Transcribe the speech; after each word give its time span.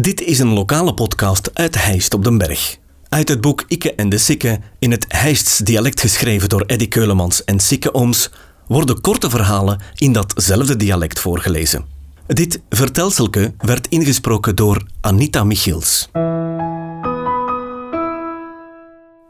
Dit 0.00 0.20
is 0.20 0.38
een 0.38 0.52
lokale 0.52 0.94
podcast 0.94 1.50
uit 1.52 1.84
Heist 1.84 2.14
op 2.14 2.24
den 2.24 2.38
Berg. 2.38 2.78
Uit 3.08 3.28
het 3.28 3.40
boek 3.40 3.64
Ikke 3.68 3.94
en 3.94 4.08
de 4.08 4.18
Sikke, 4.18 4.60
in 4.78 4.90
het 4.90 5.04
Heists 5.08 5.58
dialect 5.58 6.00
geschreven 6.00 6.48
door 6.48 6.64
Eddy 6.66 6.88
Keulemans 6.88 7.44
en 7.44 7.60
Sikke 7.60 7.94
Ooms, 7.94 8.30
worden 8.66 9.00
korte 9.00 9.30
verhalen 9.30 9.80
in 9.94 10.12
datzelfde 10.12 10.76
dialect 10.76 11.18
voorgelezen. 11.20 11.84
Dit 12.26 12.60
vertelselke 12.68 13.54
werd 13.58 13.88
ingesproken 13.88 14.56
door 14.56 14.86
Anita 15.00 15.44
Michiels. 15.44 16.08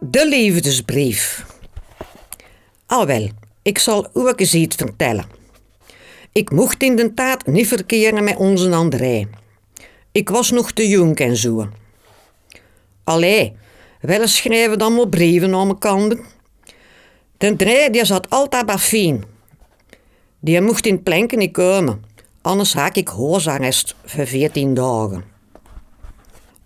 De 0.00 0.26
liefdesbrief. 0.28 1.46
Al 2.86 3.06
wel, 3.06 3.30
ik 3.62 3.78
zal 3.78 4.04
u 4.14 4.28
ook 4.28 4.40
eens 4.40 4.54
iets 4.54 4.76
vertellen. 4.76 5.24
Ik 6.32 6.50
mocht 6.50 6.82
inderdaad 6.82 7.46
niet 7.46 7.68
verkeren 7.68 8.24
met 8.24 8.36
onze 8.36 8.70
André. 8.74 9.26
Ik 10.14 10.28
was 10.28 10.50
nog 10.50 10.72
te 10.72 10.88
jong 10.88 11.16
en 11.16 11.36
zo. 11.36 11.68
Allee, 13.04 13.56
wel 14.00 14.26
schrijven 14.26 14.78
dan 14.78 14.94
maar 14.94 15.08
brieven 15.08 15.54
aan 15.54 15.68
elkaar. 15.68 16.16
De 17.38 17.46
André 17.48 17.90
die 17.90 18.04
zat 18.04 18.30
altijd 18.30 18.66
bij 18.66 18.78
Fien. 18.78 19.24
Die 20.40 20.60
mocht 20.60 20.86
in 20.86 21.02
planken 21.02 21.38
niet 21.38 21.52
komen, 21.52 22.04
anders 22.42 22.74
haak 22.74 22.96
ik 22.96 23.08
hoosarrest 23.08 23.94
voor 24.04 24.26
14 24.26 24.74
dagen. 24.74 25.24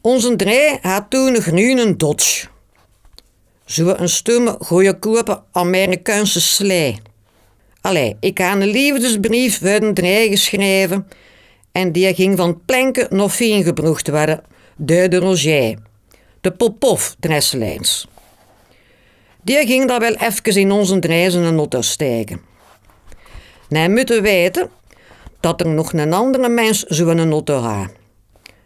Onze 0.00 0.28
André 0.28 0.78
had 0.82 1.04
toen 1.08 1.32
nog 1.32 1.50
nu 1.50 1.80
een 1.80 1.98
Dodge. 1.98 2.46
Zo 3.64 3.94
een 3.96 4.08
stomme, 4.08 4.56
goedkope 4.60 5.42
Amerikaanse 5.52 6.40
slee. 6.40 6.98
Allee, 7.80 8.16
ik 8.20 8.38
had 8.38 8.60
een 8.60 8.66
liefdesbrief 8.66 9.58
voor 9.58 9.68
een 9.68 9.84
André 9.84 10.28
geschreven 10.28 11.06
en 11.72 11.92
die 11.92 12.14
ging 12.14 12.36
van 12.36 12.64
planken 12.64 13.16
naar 13.16 13.28
Fien 13.28 13.62
gebroegd 13.62 14.08
worden 14.08 14.42
door 14.76 15.08
de 15.08 15.16
Roger, 15.16 15.78
de 16.40 16.52
Popov 16.52 17.10
Dresselijns. 17.20 18.08
Die 19.42 19.66
ging 19.66 19.88
daar 19.88 20.00
wel 20.00 20.14
even 20.14 20.60
in 20.60 20.72
onze 20.72 20.98
en 20.98 21.56
auto 21.56 21.82
steken. 21.82 22.40
Nou 23.68 23.90
moeten 23.90 24.22
weten 24.22 24.70
dat 25.40 25.60
er 25.60 25.68
nog 25.68 25.92
een 25.92 26.12
andere 26.12 26.48
mens 26.48 26.82
zo'n 26.82 27.30
auto 27.30 27.54
had. 27.54 27.88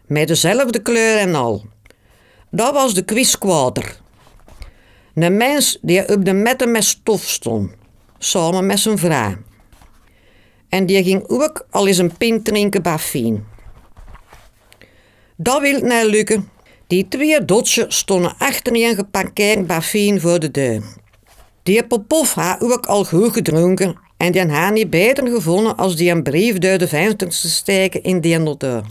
Met 0.05 0.27
dezelfde 0.27 0.81
kleur 0.81 1.17
en 1.17 1.35
al. 1.35 1.65
Dat 2.49 2.73
was 2.73 2.93
de 2.93 3.03
quizquater. 3.03 4.01
Een 5.13 5.37
mens 5.37 5.77
die 5.81 6.09
op 6.09 6.25
de 6.25 6.33
metten 6.33 6.71
met 6.71 6.83
stof 6.83 7.21
stond, 7.21 7.71
samen 8.17 8.65
met 8.65 8.79
zijn 8.79 8.97
vrouw. 8.97 9.35
En 10.73 10.85
die 10.85 11.03
ging 11.03 11.23
ook 11.27 11.65
al 11.69 11.87
eens 11.87 11.97
een 11.97 12.17
pint 12.17 12.45
drinken 12.45 12.81
bij 12.81 12.97
Fien. 12.97 13.45
Dat 15.35 15.61
wil 15.61 15.79
nou 15.79 16.09
lukken. 16.09 16.49
Die 16.87 17.07
twee 17.07 17.45
dotsen 17.45 17.91
stonden 17.91 18.35
achterin 18.37 18.95
geparkeerd 18.95 19.67
bij 19.67 19.81
Fien 19.81 20.21
voor 20.21 20.39
de 20.39 20.51
deur. 20.51 20.83
Die 21.63 21.87
Popov 21.87 22.33
had 22.33 22.61
ook 22.61 22.85
al 22.85 23.05
goed 23.05 23.33
gedronken 23.33 23.95
en 24.17 24.31
die 24.31 24.51
had 24.51 24.73
niet 24.73 24.89
beter 24.89 25.27
gevonden 25.27 25.77
als 25.77 25.95
die 25.95 26.11
een 26.11 26.23
brief 26.23 26.57
door 26.57 26.77
de 26.77 26.87
vensters 26.87 27.41
te 27.41 27.49
steken 27.49 28.03
in 28.03 28.21
die 28.21 28.37
auto. 28.37 28.81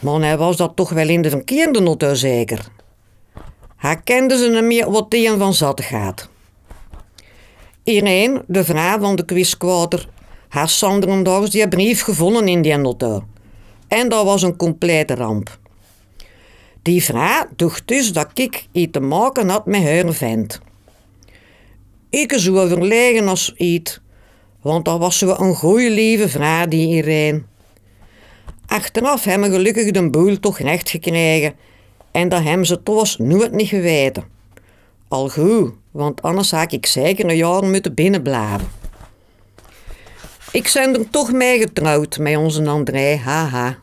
Maar 0.00 0.20
hij 0.20 0.36
was 0.36 0.56
dat 0.56 0.76
toch 0.76 0.90
wel 0.90 1.08
in 1.08 1.22
de 1.22 1.30
verkeerde 1.30 1.84
auto 1.84 2.14
zeker. 2.14 2.66
Hij 3.76 4.00
kende 4.04 4.38
ze 4.38 4.48
niet 4.48 4.64
meer 4.64 4.90
wat 4.90 5.10
die 5.10 5.30
van 5.30 5.54
zat 5.54 5.80
gaat. 5.80 6.28
Irene, 7.82 8.44
de 8.46 8.64
vrouw 8.64 8.98
van 8.98 9.16
de 9.16 9.24
quizquater, 9.24 10.08
had 10.54 10.70
Sanderendags 10.70 11.50
die 11.50 11.68
brief 11.68 12.02
gevonden 12.02 12.48
in 12.48 12.62
die 12.62 12.72
auto. 12.72 13.24
En 13.88 14.08
dat 14.08 14.24
was 14.24 14.42
een 14.42 14.56
complete 14.56 15.14
ramp. 15.14 15.58
Die 16.82 17.04
vrouw 17.04 17.46
dacht 17.56 17.88
dus 17.88 18.12
dat 18.12 18.30
ik 18.34 18.66
iets 18.72 18.92
te 18.92 19.00
maken 19.00 19.48
had 19.48 19.66
met 19.66 19.82
haar 19.82 20.12
vent. 20.12 20.60
Ik 22.10 22.32
zo 22.32 22.66
verlegen 22.66 23.28
als 23.28 23.54
iets, 23.56 24.00
want 24.62 24.84
dat 24.84 24.98
was 24.98 25.18
zo 25.18 25.34
een 25.38 25.54
goeie 25.54 25.90
lieve 25.90 26.28
vrouw, 26.28 26.66
die 26.66 26.88
Irene. 26.88 27.42
Achteraf 28.66 29.24
hebben 29.24 29.50
we 29.50 29.56
gelukkig 29.56 29.90
de 29.90 30.10
boel 30.10 30.40
toch 30.40 30.58
recht 30.58 30.90
gekregen 30.90 31.54
en 32.10 32.28
dat 32.28 32.42
hebben 32.42 32.66
ze 32.66 32.82
toch 32.82 33.18
nooit 33.18 33.52
niet 33.52 33.68
geweten. 33.68 34.24
Al 35.08 35.28
goed, 35.28 35.72
want 35.90 36.22
anders 36.22 36.50
had 36.50 36.72
ik 36.72 36.86
zeker 36.86 37.28
een 37.28 37.36
jaar 37.36 37.64
moeten 37.64 37.94
binnenblijven. 37.94 38.83
Ik 40.54 40.70
ben 40.74 40.94
er 40.94 41.10
toch 41.10 41.32
mee 41.32 41.58
getrouwd 41.58 42.18
met 42.18 42.36
onze 42.36 42.66
André, 42.66 43.16
haha. 43.16 43.78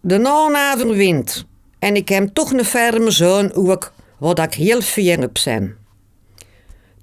De 0.00 0.18
naam 0.18 0.78
verwint 0.78 1.44
en 1.78 1.96
ik 1.96 2.08
heb 2.08 2.28
toch 2.32 2.52
een 2.52 2.64
ferme 2.64 3.10
zoon 3.10 3.52
ook, 3.52 3.92
wat 4.18 4.38
ik 4.38 4.54
heel 4.54 4.80
fier 4.80 5.22
op 5.22 5.38
ben. 5.44 5.76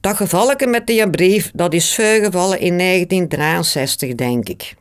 Dat 0.01 0.15
gevalken 0.15 0.69
met 0.69 0.87
die 0.87 1.09
brief, 1.09 1.51
dat 1.53 1.73
is 1.73 1.95
gevallen 1.95 2.59
in 2.59 2.77
1963, 2.77 4.15
denk 4.15 4.49
ik. 4.49 4.75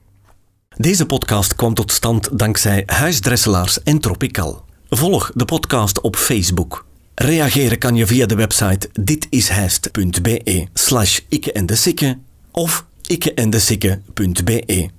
Deze 0.76 1.06
podcast 1.06 1.54
kwam 1.54 1.74
tot 1.74 1.92
stand 1.92 2.38
dankzij 2.38 2.82
Huisdresselaars 2.86 3.82
en 3.82 4.00
Tropical. 4.00 4.64
Volg 4.88 5.30
de 5.34 5.44
podcast 5.44 6.00
op 6.00 6.16
Facebook. 6.16 6.86
Reageren 7.14 7.78
kan 7.78 7.96
je 7.96 8.06
via 8.06 8.26
de 8.26 8.34
website 8.34 8.88
ditishijst.be 8.92 10.66
slash 10.72 11.20
en 11.52 11.66
de 11.66 12.16
of 12.50 12.88
ikkeendesikke.be. 13.10 14.91